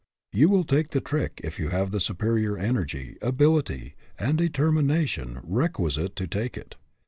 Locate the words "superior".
1.99-2.57